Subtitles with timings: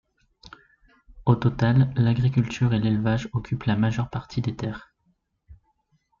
[1.27, 4.95] Au total, l'agriculture et l'élevage occupent la majeure partie des terres.